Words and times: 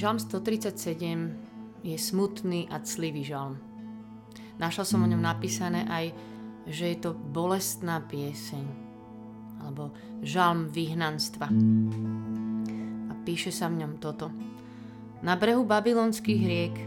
Žalm 0.00 0.16
137 0.16 1.84
je 1.84 1.92
smutný 2.00 2.64
a 2.72 2.80
clivý 2.80 3.20
žalm. 3.20 3.60
Našla 4.56 4.88
som 4.88 5.04
o 5.04 5.10
ňom 5.12 5.20
napísané 5.20 5.84
aj, 5.92 6.16
že 6.64 6.96
je 6.96 7.04
to 7.04 7.12
bolestná 7.12 8.00
pieseň 8.08 8.64
alebo 9.60 9.92
žalm 10.24 10.72
vyhnanstva. 10.72 11.52
A 11.52 13.12
píše 13.28 13.52
sa 13.52 13.68
v 13.68 13.84
ňom 13.84 14.00
toto. 14.00 14.32
Na 15.20 15.36
brehu 15.36 15.68
babylonských 15.68 16.42
riek, 16.48 16.80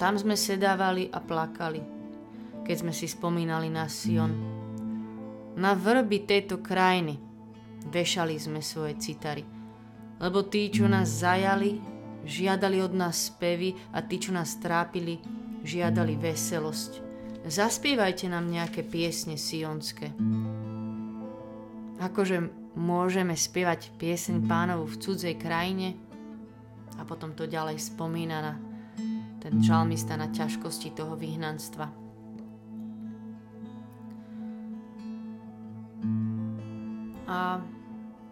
tam 0.00 0.16
sme 0.16 0.32
sedávali 0.32 1.12
a 1.12 1.20
plakali, 1.20 1.84
keď 2.64 2.76
sme 2.80 2.92
si 2.96 3.04
spomínali 3.04 3.68
na 3.68 3.84
Sion. 3.84 4.32
Na 5.60 5.76
vrby 5.76 6.24
tejto 6.24 6.64
krajiny 6.64 7.20
vešali 7.92 8.40
sme 8.40 8.64
svoje 8.64 8.96
citary, 8.96 9.44
lebo 10.16 10.40
tí, 10.48 10.72
čo 10.72 10.88
nás 10.88 11.20
zajali, 11.20 11.95
žiadali 12.26 12.82
od 12.82 12.92
nás 12.92 13.30
spevy 13.30 13.78
a 13.94 14.02
tí, 14.02 14.18
čo 14.18 14.34
nás 14.34 14.58
trápili, 14.58 15.22
žiadali 15.62 16.18
veselosť. 16.18 17.06
Zaspievajte 17.46 18.26
nám 18.26 18.50
nejaké 18.50 18.82
piesne 18.82 19.38
sionské. 19.38 20.10
Akože 22.02 22.50
môžeme 22.74 23.38
spievať 23.38 23.94
pieseň 23.96 24.44
pánovu 24.44 24.90
v 24.90 24.98
cudzej 25.00 25.34
krajine 25.38 25.94
a 26.98 27.06
potom 27.06 27.32
to 27.32 27.46
ďalej 27.46 27.78
spomína 27.78 28.38
na 28.42 28.54
ten 29.40 29.62
žalmista 29.62 30.18
na 30.18 30.26
ťažkosti 30.26 30.90
toho 30.90 31.14
vyhnanstva. 31.14 31.86
A 37.30 37.62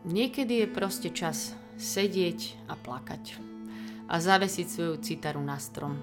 niekedy 0.02 0.66
je 0.66 0.74
proste 0.74 1.14
čas 1.14 1.54
sedieť 1.78 2.58
a 2.66 2.74
plakať 2.74 3.53
a 4.08 4.14
zavesiť 4.20 4.66
svoju 4.68 4.94
citaru 5.00 5.40
na 5.40 5.56
strom. 5.56 5.96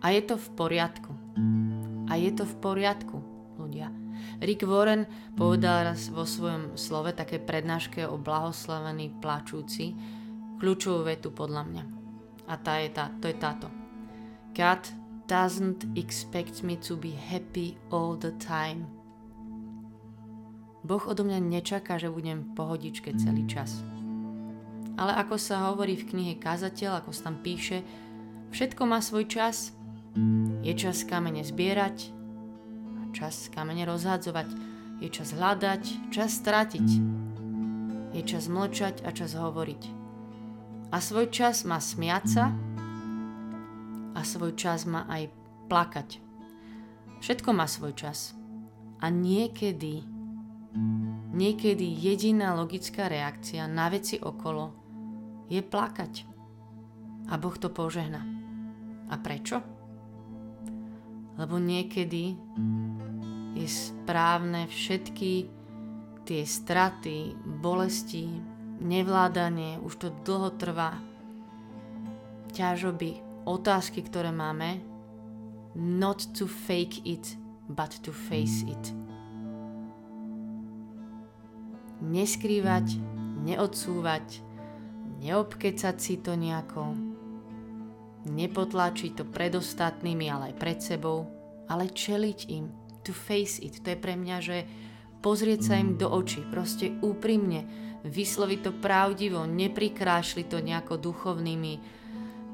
A 0.00 0.14
je 0.14 0.22
to 0.24 0.38
v 0.38 0.48
poriadku. 0.54 1.12
A 2.08 2.16
je 2.16 2.30
to 2.32 2.48
v 2.48 2.54
poriadku, 2.62 3.16
ľudia. 3.60 3.92
Rick 4.38 4.66
Warren 4.66 5.06
povedal 5.34 5.92
raz 5.92 6.10
vo 6.10 6.26
svojom 6.26 6.74
slove 6.78 7.14
také 7.14 7.38
prednáške 7.38 8.06
o 8.06 8.18
blahoslavený 8.18 9.18
plačúci 9.18 9.94
kľúčovú 10.58 11.06
vetu 11.06 11.30
podľa 11.30 11.62
mňa. 11.66 11.84
A 12.48 12.54
tá 12.58 12.80
je 12.80 12.90
tá, 12.90 13.12
to 13.20 13.28
je 13.28 13.36
táto. 13.36 13.68
God 14.56 14.82
doesn't 15.28 15.86
expect 15.94 16.64
me 16.64 16.74
to 16.80 16.96
be 16.96 17.12
happy 17.14 17.76
all 17.92 18.16
the 18.16 18.32
time. 18.40 18.88
Boh 20.82 21.04
odo 21.04 21.26
mňa 21.26 21.38
nečaká, 21.42 22.00
že 22.00 22.08
budem 22.08 22.42
v 22.42 22.50
pohodičke 22.56 23.12
celý 23.20 23.44
čas. 23.44 23.84
Ale 24.98 25.14
ako 25.14 25.38
sa 25.38 25.70
hovorí 25.70 25.94
v 25.94 26.10
knihe 26.10 26.34
Kazateľ, 26.42 27.00
ako 27.00 27.14
sa 27.14 27.30
tam 27.30 27.38
píše, 27.38 27.86
všetko 28.50 28.82
má 28.82 28.98
svoj 28.98 29.30
čas. 29.30 29.70
Je 30.66 30.74
čas 30.74 31.06
kamene 31.06 31.46
zbierať 31.46 32.18
čas 33.12 33.48
kamene 33.52 33.82
rozhadzovať. 33.88 34.48
Je 34.98 35.08
čas 35.10 35.34
hľadať, 35.34 36.10
čas 36.10 36.38
stratiť. 36.38 36.88
Je 38.14 38.22
čas 38.22 38.50
mlčať 38.50 39.02
a 39.06 39.14
čas 39.14 39.34
hovoriť. 39.34 39.82
A 40.90 40.96
svoj 40.98 41.28
čas 41.28 41.62
má 41.68 41.78
smiať 41.78 42.24
sa 42.26 42.44
a 44.16 44.20
svoj 44.24 44.56
čas 44.56 44.88
má 44.88 45.04
aj 45.06 45.28
plakať. 45.68 46.18
Všetko 47.22 47.50
má 47.52 47.68
svoj 47.68 47.94
čas. 47.94 48.32
A 48.98 49.12
niekedy, 49.12 50.02
niekedy 51.30 51.86
jediná 51.86 52.56
logická 52.58 53.06
reakcia 53.06 53.70
na 53.70 53.86
veci 53.92 54.18
okolo 54.18 54.87
je 55.48 55.60
plakať. 55.64 56.28
A 57.28 57.36
Boh 57.36 57.56
to 57.56 57.68
požehna. 57.72 58.24
A 59.08 59.16
prečo? 59.20 59.60
Lebo 61.36 61.56
niekedy 61.56 62.36
je 63.56 63.68
správne 63.68 64.68
všetky 64.68 65.48
tie 66.28 66.42
straty, 66.44 67.32
bolesti, 67.40 68.28
nevládanie, 68.84 69.80
už 69.80 69.92
to 69.96 70.08
dlho 70.24 70.52
trvá, 70.60 71.00
ťažoby, 72.52 73.44
otázky, 73.48 74.04
ktoré 74.04 74.28
máme, 74.28 74.84
not 75.74 76.20
to 76.36 76.44
fake 76.44 77.00
it, 77.08 77.38
but 77.68 77.96
to 78.04 78.12
face 78.12 78.62
it. 78.68 78.84
Neskrývať, 82.04 83.00
neodsúvať, 83.42 84.47
neobkecať 85.18 85.96
si 85.98 86.22
to 86.22 86.38
nejako, 86.38 86.94
nepotlačiť 88.28 89.10
to 89.18 89.24
pred 89.26 89.52
ostatnými, 89.58 90.30
ale 90.30 90.52
aj 90.52 90.54
pred 90.56 90.78
sebou, 90.78 91.26
ale 91.66 91.90
čeliť 91.90 92.38
im, 92.54 92.70
to 93.02 93.10
face 93.10 93.58
it. 93.58 93.82
To 93.82 93.94
je 93.94 93.98
pre 93.98 94.14
mňa, 94.14 94.36
že 94.38 94.56
pozrieť 95.20 95.60
sa 95.60 95.74
im 95.80 95.98
do 95.98 96.06
očí, 96.06 96.44
proste 96.46 96.94
úprimne, 97.02 97.66
vysloviť 98.06 98.60
to 98.62 98.72
pravdivo, 98.78 99.42
neprikrášli 99.44 100.46
to 100.46 100.62
nejako 100.62 100.96
duchovnými, 101.02 101.98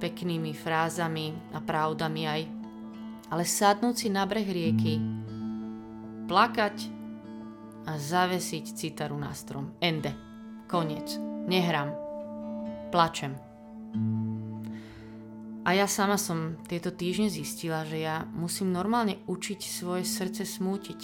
peknými 0.01 0.53
frázami 0.57 1.55
a 1.55 1.61
pravdami 1.61 2.23
aj, 2.27 2.43
ale 3.31 3.45
sadnúť 3.45 3.95
si 3.95 4.09
na 4.09 4.25
breh 4.25 4.47
rieky, 4.49 5.01
plakať 6.25 6.77
a 7.85 8.01
zavesiť 8.01 8.65
citaru 8.73 9.17
na 9.21 9.37
strom. 9.37 9.77
Ende. 9.81 10.17
Koniec. 10.65 11.21
Nehrám 11.45 12.03
plačem. 12.94 13.34
A 15.66 15.75
ja 15.75 15.91
sama 15.91 16.15
som 16.15 16.55
tieto 16.71 16.94
týždne 16.94 17.27
zistila, 17.27 17.82
že 17.82 17.99
ja 18.06 18.22
musím 18.31 18.71
normálne 18.71 19.19
učiť 19.27 19.60
svoje 19.66 20.06
srdce 20.06 20.47
smútiť. 20.47 21.00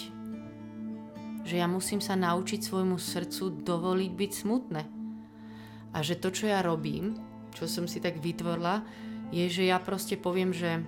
Že 1.43 1.55
ja 1.59 1.67
musím 1.67 1.99
sa 1.99 2.15
naučiť 2.15 2.63
svojmu 2.63 2.95
srdcu 2.95 3.67
dovoliť 3.67 4.11
byť 4.15 4.31
smutné. 4.31 4.81
A 5.91 5.97
že 5.99 6.15
to, 6.15 6.31
čo 6.31 6.47
ja 6.47 6.63
robím, 6.63 7.19
čo 7.51 7.67
som 7.67 7.83
si 7.91 7.99
tak 7.99 8.23
vytvorila, 8.23 8.87
je, 9.35 9.51
že 9.51 9.67
ja 9.67 9.75
proste 9.75 10.15
poviem, 10.15 10.55
že 10.55 10.87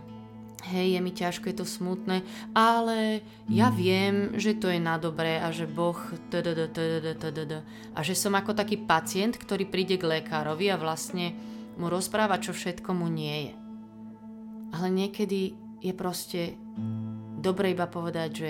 hej, 0.63 0.95
je 0.95 0.99
mi 1.03 1.11
ťažko, 1.11 1.51
je 1.51 1.57
to 1.59 1.67
smutné, 1.67 2.23
ale 2.55 3.19
ja 3.51 3.67
viem, 3.67 4.39
že 4.39 4.55
to 4.55 4.71
je 4.71 4.79
na 4.79 4.95
dobré 4.95 5.37
a 5.43 5.51
že 5.51 5.67
Boh 5.67 5.97
a 7.93 7.99
že 7.99 8.15
som 8.15 8.33
ako 8.33 8.55
taký 8.55 8.79
pacient, 8.79 9.35
ktorý 9.35 9.67
príde 9.67 9.99
k 9.99 10.07
lekárovi 10.07 10.71
a 10.71 10.79
vlastne 10.79 11.35
mu 11.75 11.91
rozpráva, 11.91 12.39
čo 12.39 12.55
všetko 12.55 12.89
mu 12.95 13.11
nie 13.11 13.51
je. 13.51 13.53
Ale 14.73 14.87
niekedy 14.89 15.53
je 15.83 15.93
proste 15.93 16.55
dobre 17.37 17.75
iba 17.75 17.85
povedať, 17.85 18.29
že 18.31 18.49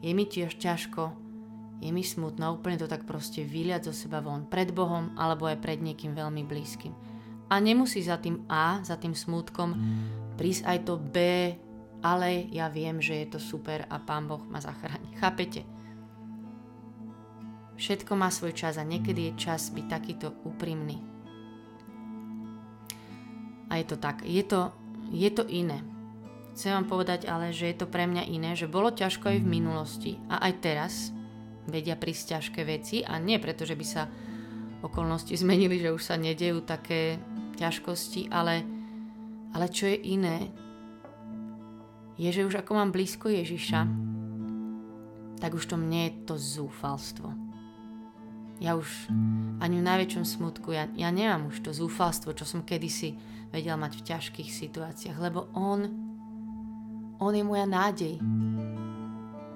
je 0.00 0.12
mi 0.16 0.24
tiež 0.24 0.56
ťažko, 0.56 1.12
je 1.84 1.90
mi 1.92 2.00
smutno, 2.00 2.56
úplne 2.56 2.80
to 2.80 2.88
tak 2.88 3.04
proste 3.04 3.44
vyliať 3.44 3.92
zo 3.92 3.94
seba 3.94 4.24
von, 4.24 4.48
pred 4.48 4.72
Bohom 4.72 5.12
alebo 5.20 5.44
aj 5.44 5.60
pred 5.60 5.78
niekým 5.84 6.16
veľmi 6.16 6.48
blízkym. 6.48 6.96
A 7.46 7.62
nemusí 7.62 8.02
za 8.02 8.18
tým 8.18 8.42
A, 8.50 8.82
za 8.82 8.98
tým 8.98 9.14
smútkom 9.14 9.76
prísť 10.36 10.62
aj 10.68 10.78
to 10.84 10.94
B, 11.00 11.16
ale 12.04 12.46
ja 12.52 12.68
viem, 12.68 13.00
že 13.00 13.24
je 13.24 13.26
to 13.34 13.40
super 13.40 13.88
a 13.88 13.96
Pán 13.98 14.28
Boh 14.28 14.44
ma 14.46 14.60
zachráni. 14.60 15.16
Chápete? 15.16 15.64
Všetko 17.76 18.16
má 18.16 18.32
svoj 18.32 18.56
čas 18.56 18.80
a 18.80 18.84
niekedy 18.84 19.32
je 19.32 19.48
čas 19.48 19.68
byť 19.68 19.86
takýto 19.88 20.32
úprimný. 20.48 21.02
A 23.68 23.76
je 23.82 23.84
to 23.84 23.96
tak. 24.00 24.24
Je 24.24 24.40
to, 24.40 24.72
je 25.12 25.28
to 25.28 25.44
iné. 25.50 25.82
Chcem 26.56 26.72
vám 26.72 26.88
povedať 26.88 27.28
ale, 27.28 27.52
že 27.52 27.68
je 27.68 27.76
to 27.76 27.90
pre 27.90 28.08
mňa 28.08 28.32
iné, 28.32 28.56
že 28.56 28.70
bolo 28.70 28.88
ťažko 28.88 29.28
aj 29.28 29.38
v 29.44 29.50
minulosti 29.60 30.12
a 30.32 30.40
aj 30.48 30.52
teraz 30.64 30.92
vedia 31.68 31.98
prísť 31.98 32.38
ťažké 32.38 32.60
veci 32.64 32.96
a 33.04 33.20
nie 33.20 33.36
preto, 33.36 33.68
že 33.68 33.76
by 33.76 33.84
sa 33.84 34.08
okolnosti 34.80 35.36
zmenili, 35.36 35.76
že 35.82 35.92
už 35.92 36.00
sa 36.00 36.16
nedejú 36.16 36.64
také 36.64 37.20
ťažkosti, 37.60 38.32
ale 38.32 38.75
ale 39.56 39.72
čo 39.72 39.88
je 39.88 39.96
iné, 39.96 40.52
je, 42.20 42.28
že 42.28 42.44
už 42.44 42.60
ako 42.60 42.76
mám 42.76 42.92
blízko 42.92 43.32
Ježiša, 43.32 43.88
tak 45.40 45.56
už 45.56 45.64
to 45.64 45.80
mne 45.80 46.12
je 46.12 46.12
to 46.28 46.34
zúfalstvo. 46.36 47.32
Ja 48.60 48.76
už 48.76 48.88
ani 49.60 49.80
v 49.80 49.88
najväčšom 49.88 50.24
smutku, 50.28 50.76
ja, 50.76 50.88
ja 50.92 51.08
nemám 51.08 51.48
už 51.48 51.64
to 51.64 51.72
zúfalstvo, 51.72 52.36
čo 52.36 52.44
som 52.44 52.68
kedysi 52.68 53.16
vedel 53.48 53.80
mať 53.80 54.00
v 54.00 54.06
ťažkých 54.12 54.50
situáciách, 54.52 55.16
lebo 55.16 55.48
On, 55.56 55.80
On 57.16 57.32
je 57.32 57.44
moja 57.44 57.64
nádej. 57.64 58.20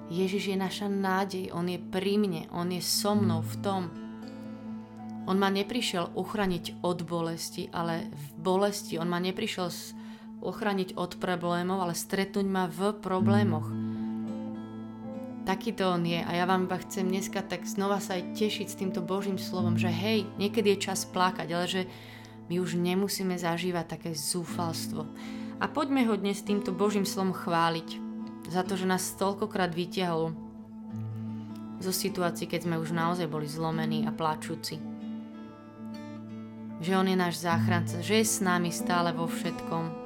Ježiš 0.09 0.53
je 0.53 0.57
naša 0.57 0.89
nádej, 0.89 1.53
On 1.53 1.65
je 1.65 1.77
pri 1.77 2.17
mne, 2.17 2.49
On 2.53 2.65
je 2.69 2.81
so 2.81 3.13
mnou 3.13 3.45
v 3.45 3.55
tom, 3.61 3.81
on 5.29 5.37
ma 5.37 5.53
neprišiel 5.53 6.17
uchraniť 6.17 6.81
od 6.81 7.05
bolesti, 7.05 7.69
ale 7.69 8.09
v 8.09 8.25
bolesti. 8.41 8.97
On 8.97 9.05
ma 9.05 9.21
neprišiel 9.21 9.69
ochraniť 10.41 10.97
od 10.97 11.21
problémov, 11.21 11.85
ale 11.85 11.93
stretnúť 11.93 12.47
ma 12.49 12.65
v 12.65 12.97
problémoch. 12.97 13.69
Takýto 15.41 15.97
on 15.97 16.05
je 16.05 16.21
a 16.21 16.31
ja 16.37 16.45
vám 16.45 16.69
iba 16.69 16.77
chcem 16.81 17.09
dneska 17.09 17.41
tak 17.41 17.65
znova 17.65 17.97
sa 17.97 18.17
aj 18.17 18.37
tešiť 18.37 18.67
s 18.69 18.77
týmto 18.77 19.01
Božím 19.01 19.41
slovom, 19.41 19.73
že 19.73 19.89
hej, 19.89 20.29
niekedy 20.37 20.77
je 20.77 20.85
čas 20.89 21.01
plakať, 21.09 21.49
ale 21.49 21.65
že 21.65 21.81
My 22.51 22.59
už 22.59 22.75
nemusíme 22.75 23.39
zažívať 23.39 23.95
také 23.95 24.11
zúfalstvo. 24.11 25.07
A 25.63 25.71
poďme 25.71 26.03
ho 26.03 26.19
dnes 26.19 26.43
týmto 26.43 26.75
Božím 26.75 27.07
slovom 27.07 27.31
chváliť 27.31 27.95
za 28.51 28.67
to, 28.67 28.75
že 28.75 28.83
nás 28.83 29.15
toľkokrát 29.15 29.71
vytiahol 29.71 30.35
zo 31.79 31.95
situácií, 31.95 32.51
keď 32.51 32.67
sme 32.67 32.75
už 32.75 32.91
naozaj 32.91 33.31
boli 33.31 33.47
zlomení 33.47 34.03
a 34.03 34.11
plačúci. 34.11 34.90
Že 36.81 36.97
On 36.97 37.05
je 37.05 37.13
náš 37.13 37.37
záchranca, 37.45 38.01
že 38.01 38.19
je 38.19 38.25
s 38.25 38.41
nami 38.41 38.73
stále 38.73 39.13
vo 39.13 39.29
všetkom. 39.29 40.01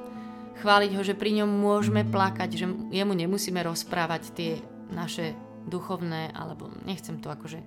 Chváliť 0.60 0.92
ho, 0.92 1.02
že 1.04 1.16
pri 1.16 1.40
ňom 1.40 1.48
môžeme 1.48 2.04
plakať, 2.04 2.50
že 2.52 2.66
jemu 2.92 3.12
nemusíme 3.16 3.60
rozprávať 3.64 4.22
tie 4.36 4.52
naše 4.92 5.32
duchovné, 5.66 6.36
alebo 6.36 6.68
nechcem 6.84 7.16
to 7.16 7.32
akože 7.32 7.64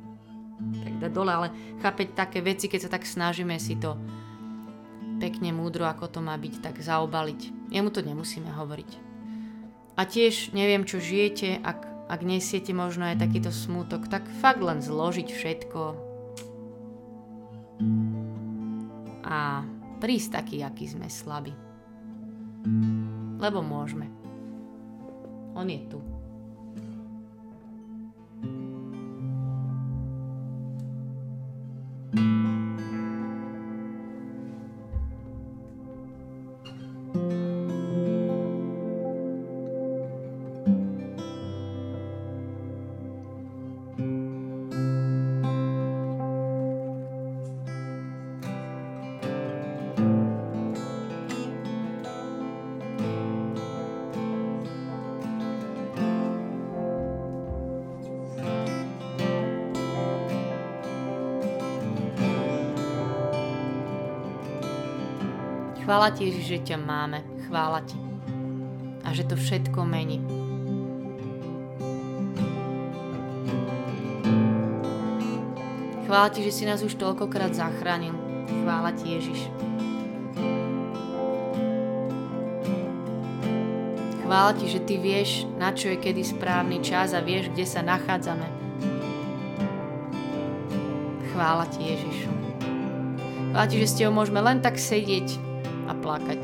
tak 0.60 0.94
dať 1.02 1.12
dole, 1.12 1.32
ale 1.32 1.48
chápeť 1.82 2.08
také 2.14 2.40
veci, 2.46 2.70
keď 2.70 2.80
sa 2.86 2.94
tak 2.94 3.08
snažíme 3.10 3.58
si 3.58 3.80
to 3.82 3.98
pekne, 5.20 5.52
múdro, 5.52 5.84
ako 5.90 6.08
to 6.08 6.20
má 6.24 6.38
byť, 6.40 6.64
tak 6.64 6.76
zaobaliť. 6.80 7.72
Jemu 7.76 7.90
to 7.92 8.00
nemusíme 8.00 8.48
hovoriť. 8.48 8.92
A 10.00 10.08
tiež 10.08 10.56
neviem, 10.56 10.88
čo 10.88 11.04
žijete, 11.04 11.60
ak, 11.60 12.08
ak 12.08 12.22
nesiete 12.24 12.72
možno 12.72 13.12
aj 13.12 13.20
takýto 13.20 13.52
smútok, 13.52 14.08
tak 14.08 14.24
fakt 14.40 14.64
len 14.64 14.80
zložiť 14.80 15.28
všetko 15.28 16.09
a 19.30 19.62
prísť 20.02 20.42
taký, 20.42 20.66
aký 20.66 20.90
sme 20.90 21.06
slabí. 21.06 21.54
Lebo 23.38 23.62
môžeme. 23.62 24.10
On 25.54 25.70
je 25.70 25.80
tu. 25.86 26.02
Chvála 65.90 66.14
ti, 66.14 66.30
Ježiš, 66.30 66.46
že 66.46 66.60
ťa 66.70 66.78
máme. 66.86 67.26
Chvála 67.50 67.82
ti. 67.82 67.98
A 69.02 69.10
že 69.10 69.26
to 69.26 69.34
všetko 69.34 69.90
mení. 69.90 70.22
Chvála 76.06 76.30
ti, 76.30 76.46
že 76.46 76.54
si 76.54 76.70
nás 76.70 76.86
už 76.86 76.94
toľkokrát 76.94 77.58
zachránil. 77.58 78.14
Chvála 78.62 78.94
ti, 78.94 79.18
Ježiš. 79.18 79.50
Chvála 84.22 84.54
ti, 84.62 84.70
že 84.70 84.86
ty 84.86 85.02
vieš, 85.02 85.50
na 85.58 85.74
čo 85.74 85.90
je 85.90 85.98
kedy 85.98 86.22
správny 86.22 86.86
čas 86.86 87.18
a 87.18 87.26
vieš, 87.26 87.50
kde 87.50 87.66
sa 87.66 87.82
nachádzame. 87.82 88.46
Chvála 91.34 91.66
ti, 91.74 91.82
Ježišu. 91.82 92.30
Chvála 93.50 93.66
ti, 93.66 93.82
že 93.82 93.90
s 93.90 93.98
tebou 93.98 94.22
môžeme 94.22 94.38
len 94.46 94.62
tak 94.62 94.78
sedieť 94.78 95.49
plakať. 96.10 96.42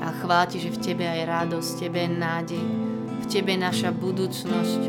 A 0.00 0.08
chvála 0.24 0.48
ti, 0.48 0.56
že 0.56 0.72
v 0.72 0.80
tebe 0.80 1.04
je 1.04 1.24
radosť, 1.28 1.68
v 1.68 1.80
tebe 1.84 1.98
je 2.00 2.10
nádej, 2.16 2.64
v 3.20 3.26
tebe 3.28 3.52
je 3.52 3.60
naša 3.60 3.92
budúcnosť. 3.92 4.82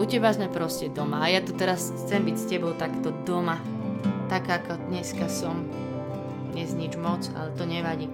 U 0.00 0.04
teba 0.08 0.32
sme 0.32 0.48
proste 0.48 0.88
doma 0.88 1.20
a 1.20 1.28
ja 1.28 1.44
tu 1.44 1.52
teraz 1.52 1.92
chcem 1.92 2.24
byť 2.24 2.36
s 2.40 2.48
tebou 2.48 2.72
takto 2.72 3.12
doma, 3.28 3.60
tak 4.32 4.48
ako 4.48 4.88
dneska 4.88 5.28
som. 5.28 5.68
Dnes 6.56 6.72
nič 6.72 6.96
moc, 6.96 7.20
ale 7.36 7.52
to 7.60 7.68
nevadí. 7.68 8.08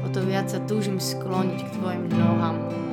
O 0.00 0.08
to 0.08 0.24
viac 0.24 0.48
sa 0.48 0.64
túžim 0.64 0.96
skloniť 0.96 1.60
k 1.60 1.70
tvojim 1.76 2.08
nohám. 2.08 2.89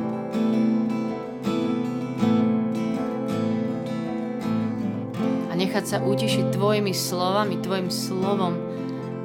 Nechať 5.78 5.94
sa 5.94 6.02
utišiť 6.02 6.58
tvojimi 6.58 6.90
slovami, 6.90 7.62
tvojim 7.62 7.94
slovom, 7.94 8.58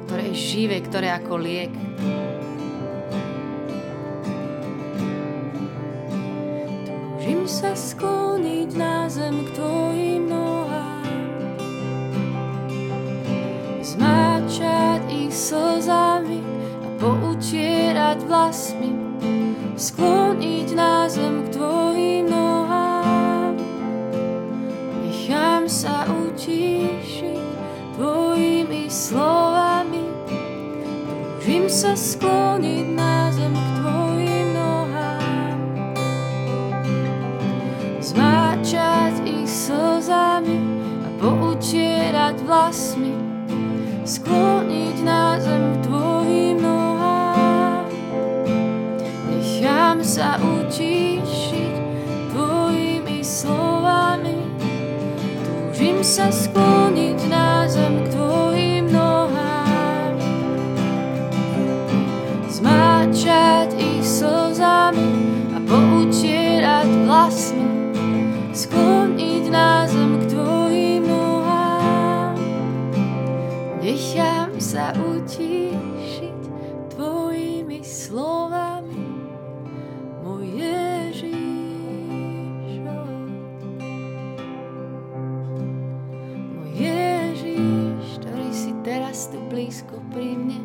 ktoré 0.05 0.29
je 0.29 0.37
živé, 0.37 0.85
ktoré 0.85 1.09
je 1.09 1.17
ako 1.17 1.33
liek. 1.41 1.73
Túžim 7.17 7.49
sa 7.49 7.73
skloniť 7.73 8.69
na 8.77 9.09
zem 9.09 9.49
k 9.49 9.49
tvojim 9.57 10.29
nohám, 10.29 11.01
zmáčať 13.81 15.09
ich 15.09 15.33
slzami 15.33 16.37
a 16.85 16.87
poutierať 17.01 18.29
vlasmi, 18.29 18.93
skloniť 19.73 20.22
slovami. 28.93 30.05
Túžim 31.41 31.65
sa 31.65 31.97
skloniť 31.97 32.85
na 32.93 33.33
zem 33.33 33.51
k 33.57 33.67
tvojim 33.81 34.47
nohám. 34.53 35.59
Zmáčať 37.97 39.25
ich 39.25 39.49
slzami 39.49 40.61
a 41.01 41.07
poutierať 41.17 42.37
vlasmi. 42.45 43.17
Skloniť 44.05 44.95
na 45.01 45.41
zem 45.41 45.63
k 45.73 45.77
tvojim 45.89 46.57
nohám. 46.61 47.89
Nechám 49.33 50.05
sa 50.05 50.37
utíšiť 50.37 51.73
tvojimi 52.29 53.25
slovami. 53.25 54.37
Túžim 55.73 56.05
sa 56.05 56.29
skloniť 56.29 56.82
Nechám 73.83 74.63
sa 74.63 74.95
utíšiť 74.95 76.39
tvojimi 76.95 77.83
slovami. 77.83 79.11
Môj 80.23 80.55
Ježišo. 80.55 81.35
Môj 86.55 86.69
Ježiš, 86.79 88.23
ktorý 88.23 88.49
si 88.55 88.71
teraz 88.87 89.27
tu 89.27 89.43
blízko 89.51 89.99
pri 90.15 90.31
mne. 90.31 90.62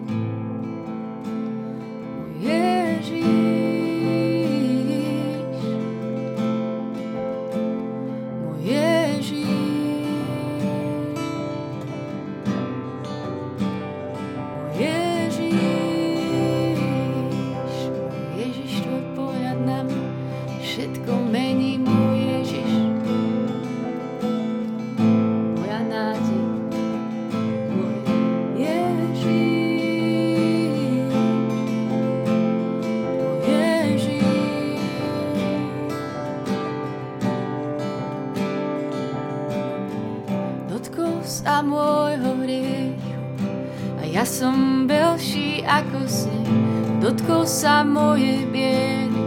Sa 47.48 47.80
moje 47.80 48.44
biedy 48.52 49.24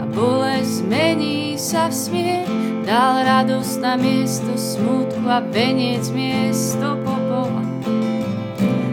a 0.00 0.08
bolesť 0.08 0.88
zmení 0.88 1.60
sa 1.60 1.92
v 1.92 1.94
smiech. 1.94 2.48
Dal 2.88 3.28
radosť 3.28 3.76
na 3.84 3.94
miesto 4.00 4.56
smutku 4.56 5.20
a 5.28 5.44
veniec 5.44 6.08
miesto 6.16 6.96
popola. 7.04 7.60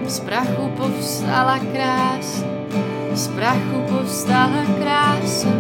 Z 0.04 0.20
prachu 0.28 0.66
povstala 0.76 1.64
krása, 1.72 2.44
z 3.16 3.26
prachu 3.32 3.80
povstala 3.88 4.68
krása, 4.76 5.54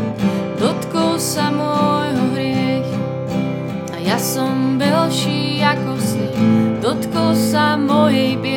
dotkol 0.59 1.15
sa 1.23 1.55
môjho 1.55 2.35
hriech. 2.35 2.89
A 3.93 4.03
ja 4.03 4.19
som 4.19 4.75
belší 4.75 5.63
ako 5.63 5.93
sneh, 6.03 6.39
dotkol 6.83 7.31
sa 7.31 7.79
mojej 7.79 8.35
biedy. 8.35 8.52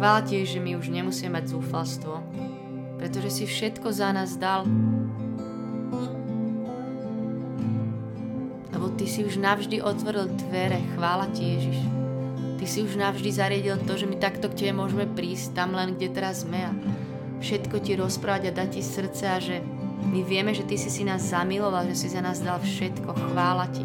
Chvála 0.00 0.24
ti, 0.24 0.48
že 0.48 0.64
my 0.64 0.80
už 0.80 0.88
nemusíme 0.88 1.36
mať 1.36 1.52
zúfalstvo, 1.52 2.24
pretože 2.96 3.36
si 3.36 3.44
všetko 3.44 3.92
za 3.92 4.16
nás 4.16 4.32
dal. 4.32 4.64
Lebo 8.72 8.96
ty 8.96 9.04
si 9.04 9.28
už 9.28 9.36
navždy 9.36 9.84
otvoril 9.84 10.32
dvere, 10.48 10.80
chvála 10.96 11.28
ti 11.36 11.52
Ježiš. 11.52 11.84
Ty 12.56 12.64
si 12.64 12.80
už 12.80 12.96
navždy 12.96 13.28
zariadil 13.28 13.76
to, 13.84 14.00
že 14.00 14.08
my 14.08 14.16
takto 14.16 14.48
k 14.48 14.64
tebe 14.64 14.80
môžeme 14.80 15.04
prísť 15.04 15.52
tam 15.52 15.76
len, 15.76 15.92
kde 15.92 16.08
teraz 16.16 16.48
sme 16.48 16.64
a 16.64 16.72
všetko 17.44 17.84
ti 17.84 17.92
rozprávať 17.92 18.48
a 18.48 18.56
dať 18.56 18.68
ti 18.72 18.80
srdce 18.80 19.24
a 19.28 19.36
že 19.36 19.60
my 20.08 20.24
vieme, 20.24 20.56
že 20.56 20.64
ty 20.64 20.80
si 20.80 20.88
si 20.88 21.04
nás 21.04 21.28
zamiloval, 21.28 21.84
že 21.92 22.08
si 22.08 22.08
za 22.08 22.24
nás 22.24 22.40
dal 22.40 22.56
všetko. 22.56 23.36
Chvála 23.36 23.68
ti. 23.68 23.84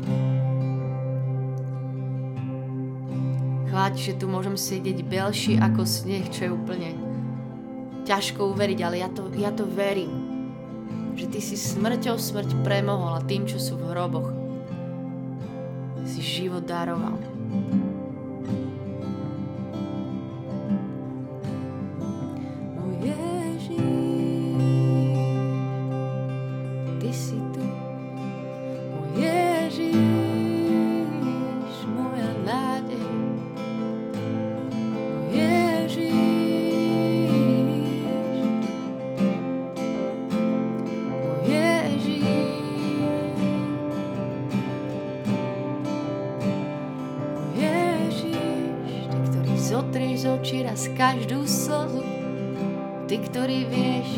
Chvála 3.75 3.91
ti, 3.91 4.08
že 4.08 4.15
tu 4.15 4.32
môžem 4.32 4.55
sedieť 4.55 5.03
belší 5.03 5.60
ako 5.60 5.84
sneh, 5.84 6.32
čo 6.32 6.48
je 6.48 6.55
úplne 6.55 6.96
ťažko 8.08 8.55
uveriť, 8.55 8.79
ale 8.79 9.03
ja 9.03 9.12
to, 9.12 9.27
ja 9.36 9.51
to 9.51 9.67
verím. 9.67 10.15
Že 11.12 11.25
ty 11.27 11.39
si 11.44 11.60
smrťou 11.60 12.15
smrť 12.15 12.55
premohol 12.63 13.20
a 13.20 13.27
tým, 13.27 13.44
čo 13.44 13.60
sú 13.60 13.75
v 13.75 13.91
hroboch, 13.91 14.32
si 16.08 16.24
život 16.24 16.63
daroval. 16.63 17.20
Zotrieš 49.65 50.22
z 50.22 50.25
očí 50.29 50.57
raz 50.62 50.86
každú 50.93 51.41
slzu. 51.50 52.05
Ty, 53.10 53.15
ktorý 53.17 53.65
vieš, 53.65 54.10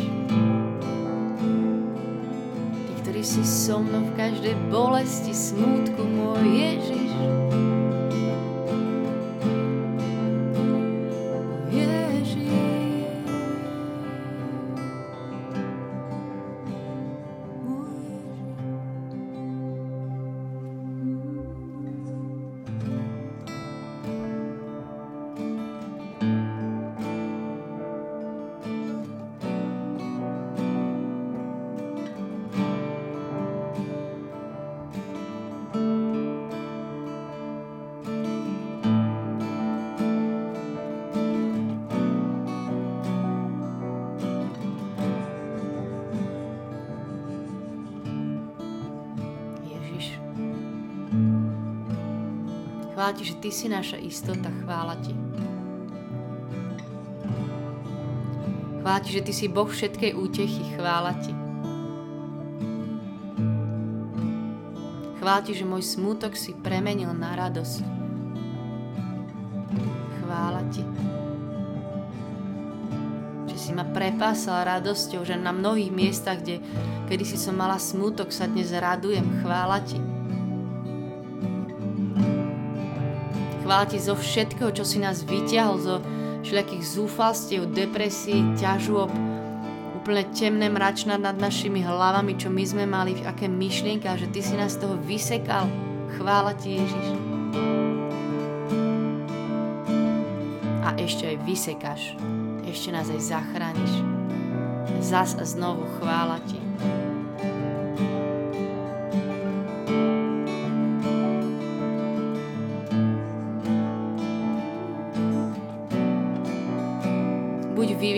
ty, 2.83 2.93
ktorý 3.03 3.23
si 3.23 3.43
so 3.47 3.79
mnou 3.79 4.03
v 4.07 4.11
každej 4.19 4.55
bolesti, 4.67 5.31
smútku, 5.31 6.03
môj 6.03 6.43
Ježiš. 6.51 7.06
Chvála 53.07 53.23
ti, 53.23 53.31
že 53.31 53.39
ty 53.39 53.49
si 53.55 53.71
naša 53.71 53.95
istota. 54.03 54.51
Chvála 54.51 54.99
ti. 54.99 55.15
Chvála 58.83 58.99
ti, 58.99 59.09
že 59.15 59.23
ty 59.23 59.31
si 59.31 59.47
Boh 59.47 59.63
všetkej 59.63 60.11
útechy. 60.11 60.75
Chvála 60.75 61.15
ti. 61.23 61.31
Chvála 65.23 65.39
ti, 65.39 65.55
že 65.55 65.63
môj 65.63 65.87
smútok 65.87 66.35
si 66.35 66.51
premenil 66.51 67.15
na 67.15 67.31
radosť. 67.47 67.79
Chvála 70.19 70.67
ti. 70.67 70.83
Že 73.47 73.55
si 73.55 73.71
ma 73.71 73.87
prepásal 73.87 74.67
radosťou, 74.67 75.23
že 75.23 75.39
na 75.39 75.55
mnohých 75.55 75.95
miestach, 75.95 76.43
kde 76.43 76.59
kedy 77.07 77.23
si 77.23 77.39
som 77.39 77.55
mala 77.55 77.79
smútok, 77.79 78.35
sa 78.35 78.51
dnes 78.51 78.75
radujem. 78.75 79.23
Chvála 79.39 79.79
ti. 79.87 80.06
Chvála 83.67 83.99
zo 83.99 84.15
všetkého, 84.15 84.71
čo 84.71 84.87
si 84.87 84.95
nás 84.95 85.27
vyťahol, 85.27 85.75
zo 85.83 85.99
všelijakých 86.39 86.87
zúfalstiev, 86.87 87.67
depresí, 87.67 88.39
ťažôb, 88.55 89.11
úplne 89.91 90.23
temné 90.31 90.71
mračná 90.71 91.19
nad 91.19 91.35
našimi 91.35 91.83
hlavami, 91.83 92.39
čo 92.39 92.47
my 92.47 92.63
sme 92.63 92.87
mali, 92.87 93.19
aké 93.27 93.51
myšlienka, 93.51 94.15
že 94.15 94.31
ty 94.31 94.39
si 94.39 94.55
nás 94.55 94.79
z 94.79 94.87
toho 94.87 94.95
vysekal. 95.03 95.67
Chvála 96.15 96.55
ti, 96.55 96.79
Ježiš. 96.79 97.07
A 100.87 100.95
ešte 100.95 101.27
aj 101.27 101.37
vysekáš. 101.43 102.15
Ešte 102.63 102.95
nás 102.95 103.11
aj 103.11 103.19
zachrániš. 103.19 103.93
Zas 105.03 105.35
a 105.35 105.43
znovu 105.43 105.83
chvála 105.99 106.39
ti. 106.47 106.55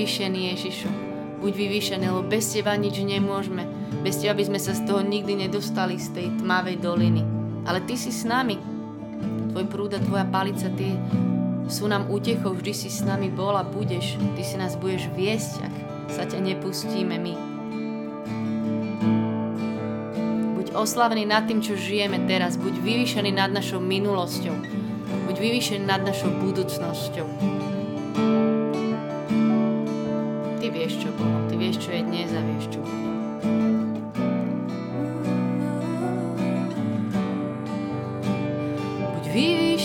Vyvýšený 0.10 0.42
Ježišu. 0.58 0.90
Buď 1.38 1.54
vyvýšený, 1.54 2.10
lebo 2.10 2.26
bez 2.26 2.50
Teba 2.50 2.74
nič 2.74 2.98
nemôžeme. 2.98 3.62
Bez 4.02 4.18
Teba 4.18 4.34
by 4.34 4.50
sme 4.50 4.58
sa 4.58 4.74
z 4.74 4.82
toho 4.90 5.06
nikdy 5.06 5.46
nedostali, 5.46 6.02
z 6.02 6.10
tej 6.18 6.28
tmavej 6.42 6.82
doliny. 6.82 7.22
Ale 7.70 7.86
Ty 7.86 7.94
si 7.94 8.10
s 8.10 8.26
nami. 8.26 8.58
Tvoj 9.54 9.70
prúd 9.70 9.94
a 9.94 10.02
Tvoja 10.02 10.26
palica, 10.26 10.66
Ty 10.74 10.98
sú 11.70 11.86
nám 11.86 12.10
útechou, 12.10 12.58
vždy 12.58 12.74
si 12.74 12.90
s 12.90 13.06
nami 13.06 13.30
bol 13.30 13.54
a 13.54 13.62
budeš. 13.62 14.18
Ty 14.34 14.42
si 14.42 14.58
nás 14.58 14.74
budeš 14.82 15.14
viesť, 15.14 15.62
ak 15.62 15.74
sa 16.10 16.26
ťa 16.26 16.42
nepustíme 16.42 17.14
my. 17.14 17.34
Buď 20.58 20.74
oslavný 20.74 21.30
nad 21.30 21.46
tým, 21.46 21.62
čo 21.62 21.78
žijeme 21.78 22.18
teraz. 22.26 22.58
Buď 22.58 22.82
vyvýšený 22.82 23.30
nad 23.30 23.54
našou 23.54 23.78
minulosťou. 23.78 24.58
Buď 25.30 25.36
vyvýšený 25.38 25.86
nad 25.86 26.02
našou 26.02 26.34
budúcnosťou. 26.42 27.59
Vieš, 30.70 31.02
čo 31.02 31.10
bolo. 31.18 31.50
Ty 31.50 31.56
vieš, 31.58 31.82
čo 31.82 31.90
je 31.94 32.02
dnes 32.06 32.30
a 32.34 32.42
vieš, 32.46 32.66
čo 32.74 32.80
bude. 32.86 33.10
Buď 39.10 39.26
vyvýšený, 39.34 39.79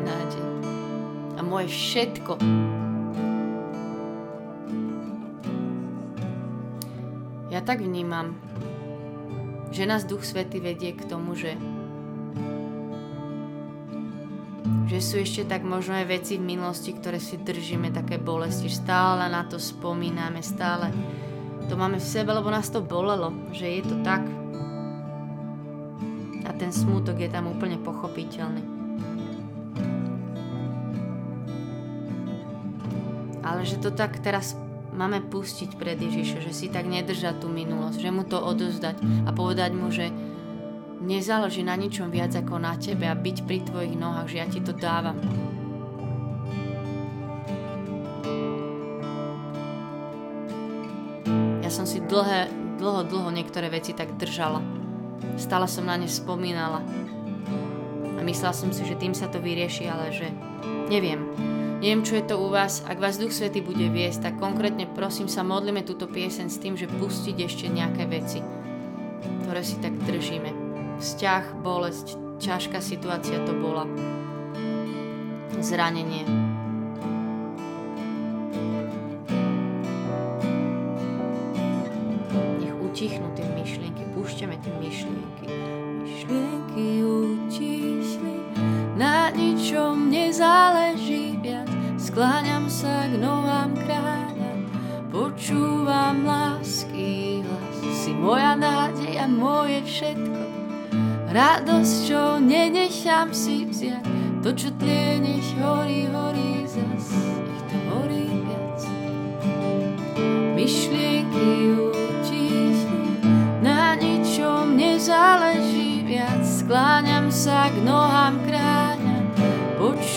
nádej 0.00 0.44
a 1.36 1.40
moje 1.40 1.68
všetko. 1.72 2.32
Ja 7.50 7.60
tak 7.64 7.82
vnímam, 7.82 8.38
že 9.74 9.86
nás 9.86 10.06
Duch 10.06 10.22
Svety 10.22 10.60
vedie 10.62 10.94
k 10.94 11.06
tomu, 11.06 11.34
že 11.34 11.58
že 14.90 14.98
sú 14.98 15.22
ešte 15.22 15.46
tak 15.46 15.62
možno 15.62 15.94
aj 16.02 16.10
veci 16.10 16.34
v 16.34 16.50
minulosti, 16.50 16.90
ktoré 16.90 17.22
si 17.22 17.38
držíme, 17.38 17.94
také 17.94 18.18
bolesti, 18.18 18.66
stále 18.66 19.30
na 19.30 19.46
to 19.46 19.54
spomíname, 19.54 20.42
stále 20.42 20.90
to 21.70 21.78
máme 21.78 22.02
v 22.02 22.10
sebe, 22.10 22.34
lebo 22.34 22.50
nás 22.50 22.66
to 22.74 22.82
bolelo, 22.82 23.30
že 23.54 23.70
je 23.70 23.82
to 23.86 24.02
tak. 24.02 24.26
A 26.42 26.50
ten 26.58 26.74
smútok 26.74 27.22
je 27.22 27.30
tam 27.30 27.46
úplne 27.46 27.78
pochopiteľný. 27.78 28.79
Ale 33.50 33.66
že 33.66 33.82
to 33.82 33.90
tak 33.90 34.22
teraz 34.22 34.54
máme 34.94 35.26
pustiť 35.26 35.74
pred 35.74 35.98
Ježiša, 35.98 36.38
že 36.46 36.54
si 36.54 36.66
tak 36.70 36.86
nedržať 36.86 37.42
tú 37.42 37.50
minulosť, 37.50 37.98
že 37.98 38.14
mu 38.14 38.22
to 38.22 38.38
odozdať 38.38 39.02
a 39.26 39.34
povedať 39.34 39.74
mu, 39.74 39.90
že 39.90 40.14
nezáleží 41.02 41.66
na 41.66 41.74
ničom 41.74 42.14
viac 42.14 42.30
ako 42.30 42.62
na 42.62 42.78
tebe 42.78 43.10
a 43.10 43.18
byť 43.18 43.36
pri 43.42 43.58
tvojich 43.66 43.98
nohách, 43.98 44.30
že 44.30 44.38
ja 44.38 44.46
ti 44.46 44.60
to 44.62 44.70
dávam. 44.70 45.18
Ja 51.64 51.70
som 51.74 51.90
si 51.90 51.98
dlhé, 51.98 52.50
dlho, 52.78 53.02
dlho 53.02 53.30
niektoré 53.34 53.66
veci 53.66 53.98
tak 53.98 54.14
držala. 54.14 54.62
Stále 55.38 55.66
som 55.66 55.90
na 55.90 55.98
ne 55.98 56.06
spomínala. 56.06 56.86
A 58.14 58.20
myslela 58.22 58.54
som 58.54 58.70
si, 58.70 58.86
že 58.86 58.94
tým 58.94 59.16
sa 59.16 59.26
to 59.26 59.42
vyrieši, 59.42 59.90
ale 59.90 60.12
že 60.14 60.28
neviem. 60.86 61.50
Neviem, 61.80 62.04
čo 62.04 62.20
je 62.20 62.28
to 62.28 62.36
u 62.36 62.52
vás. 62.52 62.84
Ak 62.84 63.00
vás 63.00 63.16
Duch 63.16 63.32
Svety 63.32 63.64
bude 63.64 63.88
viesť, 63.88 64.28
tak 64.28 64.34
konkrétne 64.36 64.84
prosím 64.84 65.32
sa 65.32 65.40
modlíme 65.40 65.80
túto 65.80 66.04
piesen 66.04 66.52
s 66.52 66.60
tým, 66.60 66.76
že 66.76 66.84
pustiť 66.84 67.40
ešte 67.40 67.72
nejaké 67.72 68.04
veci, 68.04 68.44
ktoré 69.40 69.64
si 69.64 69.80
tak 69.80 69.96
držíme 70.04 70.52
vzťah, 71.00 71.64
bolesť, 71.64 72.20
ťažká 72.36 72.84
situácia 72.84 73.40
to 73.48 73.56
bola. 73.56 73.88
Zranenie. 75.64 76.28
Nech 82.60 82.76
utichnú 82.76 83.32
tie 83.32 83.48
myšlienky, 83.56 84.04
púšťame 84.12 84.60
tie 84.60 84.72
myšlienky. 84.84 85.48
Myšlienky 86.04 86.86
utichli, 87.08 88.36
na 89.00 89.32
ničom 89.32 90.12
nezáleží. 90.12 91.09
Skláňam 92.10 92.66
sa 92.66 93.06
k 93.06 93.22
novám 93.22 93.70
kráľa, 93.86 94.66
počúvam 95.14 96.26
lásky 96.26 97.38
hlas. 97.46 98.02
Si 98.02 98.10
moja 98.10 98.58
nádej 98.58 99.14
a 99.14 99.30
moje 99.30 99.78
všetko. 99.86 100.42
Radosťou 101.30 102.42
nenechám 102.42 103.30
si 103.30 103.62
vziať. 103.62 104.02
To, 104.42 104.50
čo 104.50 104.74
tlie, 104.74 105.22
nech 105.22 105.54
horí, 105.62 106.10
horí 106.10 106.66
zas. 106.66 107.14
Nech 107.14 107.62
to 107.70 107.78
horí 107.94 108.26
viac. 108.42 108.80
Myšlienky 110.58 111.78
utichli 111.78 113.22
Na 113.62 113.94
ničom 113.94 114.74
nezáleží 114.74 116.02
viac. 116.02 116.42
Skláňam 116.42 117.30
sa 117.30 117.70
k 117.70 117.78
nohám 117.86 118.42
kráňa 118.42 118.49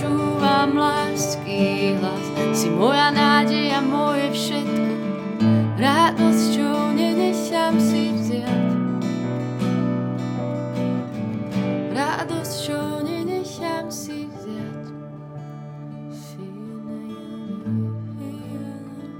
Počúvam 0.03 0.75
lásky 0.75 1.95
hlas 1.95 2.27
Si 2.51 2.67
moja 2.67 3.07
nádej 3.07 3.71
a 3.71 3.79
moje 3.79 4.35
všetko 4.35 4.83
Radosťou 5.79 6.91
nenechám 6.91 7.79
si 7.79 8.11
vziať 8.11 8.63
radosť, 11.93 12.53
čo 12.67 12.79
nenechám 13.05 13.87
si 13.87 14.27
vziať. 14.27 14.83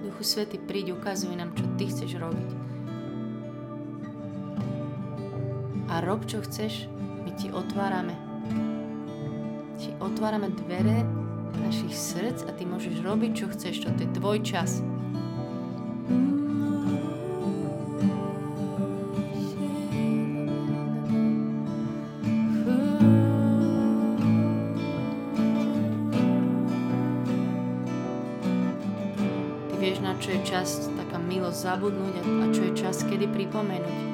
Duchu 0.04 0.24
Svety, 0.24 0.58
príď, 0.60 1.00
ukazuj 1.00 1.36
nám, 1.38 1.56
čo 1.56 1.64
Ty 1.80 1.86
chceš 1.88 2.12
robiť. 2.20 2.50
A 5.88 6.02
rob, 6.04 6.26
čo 6.26 6.42
chceš, 6.44 6.90
my 7.24 7.32
Ti 7.38 7.54
otvárame. 7.54 8.33
Otvárame 10.04 10.52
dvere 10.52 11.08
našich 11.64 11.96
srdc 11.96 12.44
a 12.44 12.52
Ty 12.52 12.64
môžeš 12.68 13.00
robiť, 13.00 13.32
čo 13.32 13.46
chceš. 13.56 13.88
Toto 13.88 14.04
je 14.04 14.10
Tvoj 14.12 14.44
čas. 14.44 14.84
čas 30.54 30.86
taká 30.94 31.18
milosť 31.18 31.60
zabudnúť 31.66 32.14
a 32.22 32.46
čo 32.54 32.62
je 32.70 32.72
čas, 32.78 33.02
kedy 33.10 33.26
pripomenúť. 33.26 34.13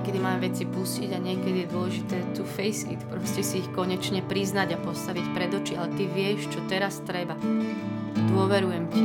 Niekedy 0.00 0.16
máme 0.16 0.40
veci 0.40 0.64
pustiť 0.64 1.12
a 1.12 1.20
niekedy 1.20 1.68
je 1.68 1.72
dôležité 1.76 2.16
to 2.32 2.40
face 2.48 2.88
it, 2.88 2.96
proste 3.12 3.44
si 3.44 3.60
ich 3.60 3.68
konečne 3.76 4.24
priznať 4.24 4.74
a 4.74 4.78
postaviť 4.80 5.26
pred 5.36 5.52
oči, 5.52 5.76
ale 5.76 5.92
ty 5.92 6.08
vieš, 6.08 6.48
čo 6.48 6.64
teraz 6.72 7.04
treba. 7.04 7.36
Dôverujem 8.32 8.84
ti. 8.88 9.04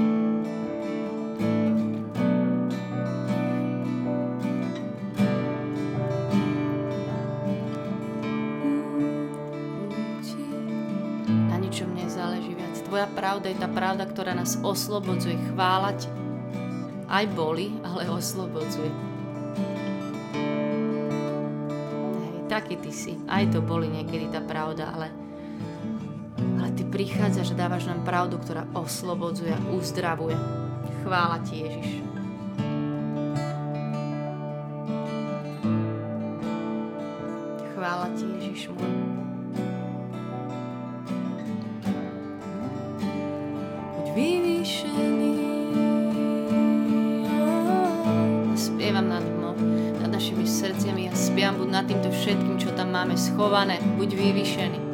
pravda 13.25 13.51
je 13.51 13.58
tá 13.58 13.69
pravda, 13.69 14.03
ktorá 14.08 14.31
nás 14.38 14.55
oslobodzuje. 14.63 15.36
Chvála. 15.51 15.97
Aj 17.05 17.25
boli, 17.34 17.73
ale 17.84 18.08
oslobodzuje. 18.10 19.14
Taký 22.95 23.12
ty 23.12 23.12
si. 23.12 23.13
Aj 23.27 23.43
to 23.51 23.60
boli 23.60 23.91
niekedy 23.91 24.31
tá 24.31 24.39
pravda, 24.39 24.88
ale, 24.95 25.12
ale 26.60 26.71
ty 26.79 26.88
prichádzaš 26.88 27.51
a 27.51 27.60
dávaš 27.67 27.91
nám 27.91 28.08
pravdu, 28.08 28.39
ktorá 28.39 28.63
oslobodzuje 28.71 29.51
a 29.51 29.60
uzdravuje. 29.75 30.39
Chvála 31.03 31.38
ti, 31.43 31.67
Ježiš. 31.67 31.89
Chvála 37.75 38.08
ti, 38.15 38.25
Ježiš 38.39 38.71
môj. 38.71 39.15
nad 51.75 51.84
týmto 51.91 52.08
všetkým, 52.08 52.55
čo 52.55 52.71
máme 52.95 53.17
schované. 53.19 53.75
Buď 53.99 54.15
vyvýšený. 54.15 54.84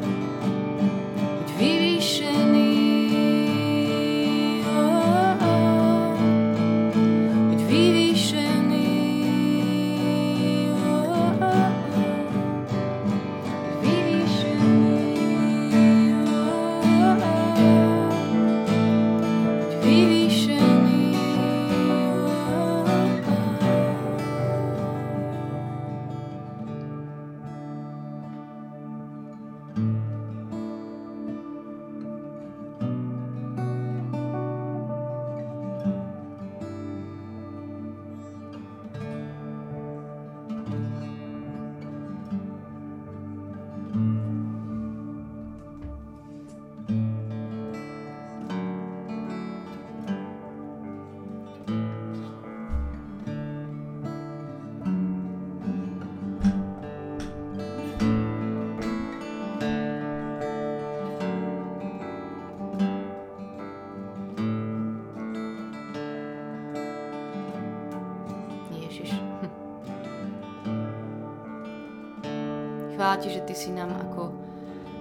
Ti, 73.02 73.34
že 73.34 73.42
Ty 73.42 73.56
si 73.58 73.74
nám 73.74 73.98
ako 73.98 74.30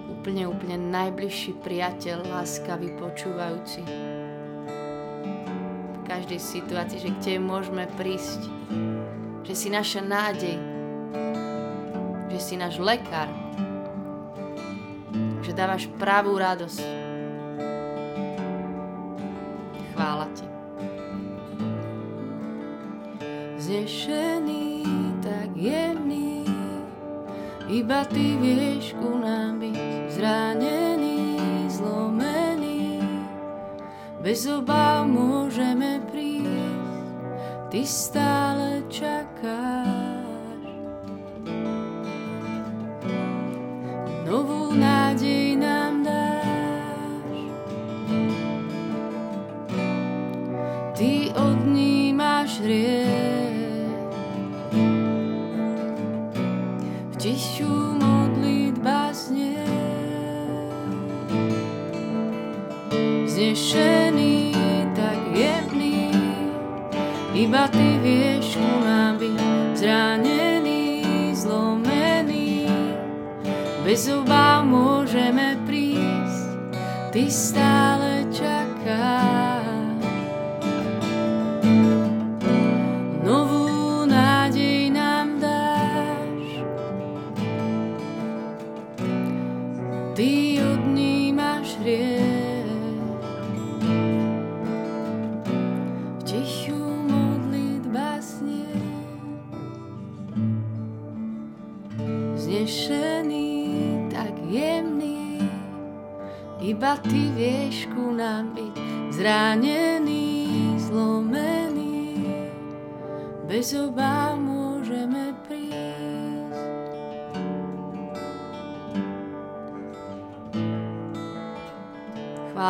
úplne, 0.09 0.49
úplne 0.49 0.73
najbližší 0.89 1.53
priateľ, 1.61 2.25
láskavý, 2.33 2.97
počúvajúci. 2.97 3.85
V 5.93 5.99
každej 6.09 6.41
situácii, 6.41 6.97
že 6.97 7.13
k 7.13 7.21
Tebe 7.21 7.45
môžeme 7.45 7.85
prísť. 8.01 8.41
Že 9.45 9.53
si 9.53 9.69
naša 9.69 10.01
nádej. 10.01 10.57
Že 12.33 12.39
si 12.41 12.57
náš 12.57 12.81
lekár. 12.81 13.29
Že 15.45 15.51
dávaš 15.53 15.85
pravú 16.01 16.41
radosť. 16.41 16.81
Chvála 19.93 20.25
Ti. 20.33 20.45
Znešený, 23.61 24.30
iba 27.91 28.07
Ty 28.07 28.39
vieš 28.39 28.95
ku 29.03 29.19
nám 29.19 29.59
byť 29.59 29.75
zranený, 30.15 31.35
zlomený. 31.67 33.03
Bez 34.23 34.47
obav 34.47 35.03
môžeme 35.11 35.99
prísť, 36.07 37.67
Ty 37.67 37.81
stále 37.83 38.87
čakáš. 38.87 39.00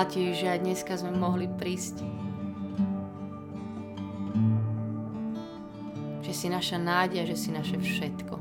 Ti, 0.02 0.36
že 0.36 0.58
aj 0.58 0.66
dneska 0.66 0.98
sme 1.00 1.16
mohli 1.16 1.48
prísť. 1.48 2.04
Že 6.20 6.34
si 6.36 6.48
naša 6.52 6.82
nádej, 6.82 7.32
že 7.32 7.38
si 7.38 7.50
naše 7.56 7.80
všetko. 7.80 8.36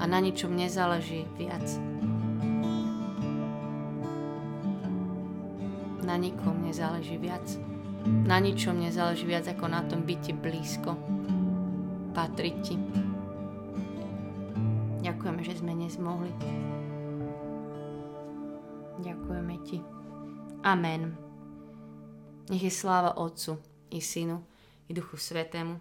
A 0.00 0.08
na 0.08 0.16
ničom 0.16 0.54
nezáleží 0.56 1.28
viac. 1.36 1.66
Na 6.00 6.16
nikom 6.16 6.64
nezáleží 6.64 7.20
viac. 7.20 7.44
Na 8.08 8.40
ničom 8.40 8.80
nezáleží 8.80 9.28
viac 9.28 9.44
ako 9.44 9.68
na 9.68 9.84
tom 9.84 10.08
byť 10.08 10.18
ti 10.24 10.32
blízko. 10.32 10.96
Patriť 12.16 12.56
ti. 12.64 12.80
Ďakujeme, 15.04 15.42
že 15.44 15.58
sme 15.60 15.76
dnes 15.76 16.00
mohli. 16.00 16.32
Ďakujeme 19.04 19.56
ti. 19.68 19.91
Amen. 20.62 21.18
Nech 22.46 22.62
je 22.62 22.70
sláva 22.70 23.18
Otcu 23.18 23.58
i 23.90 23.98
Synu 23.98 24.46
i 24.86 24.94
Duchu 24.94 25.18
Svetému, 25.18 25.74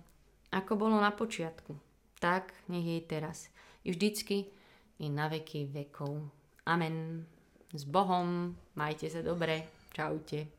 ako 0.50 0.74
bolo 0.74 0.98
na 0.98 1.13
počiatku, 1.13 1.78
tak 2.17 2.50
nech 2.65 2.89
je 2.89 3.06
teraz, 3.06 3.54
i 3.86 3.94
vždycky, 3.94 4.50
i 4.98 5.06
na 5.06 5.30
veky 5.30 5.70
vekov. 5.70 6.26
Amen. 6.65 7.22
S 7.70 7.86
Bohom, 7.86 8.58
majte 8.74 9.06
sa 9.06 9.22
dobre, 9.22 9.70
čaute. 9.94 10.50